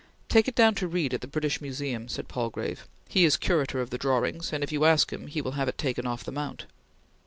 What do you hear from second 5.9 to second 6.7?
off the mount."